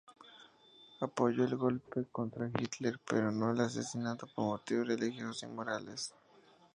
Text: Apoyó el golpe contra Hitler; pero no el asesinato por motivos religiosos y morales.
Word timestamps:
Apoyó 1.01 1.43
el 1.43 1.57
golpe 1.57 2.05
contra 2.11 2.47
Hitler; 2.57 2.99
pero 3.07 3.31
no 3.31 3.51
el 3.51 3.61
asesinato 3.61 4.25
por 4.25 4.45
motivos 4.45 4.87
religiosos 4.87 5.43
y 5.43 5.45
morales. 5.45 6.15